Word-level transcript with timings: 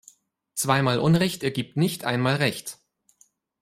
Zweimal 0.55 0.97
Unrecht 0.97 1.43
ergibt 1.43 1.77
nicht 1.77 2.05
einmal 2.05 2.37
Recht. 2.37 2.79